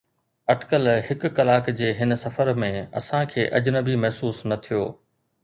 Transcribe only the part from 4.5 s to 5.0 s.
نه ٿيو.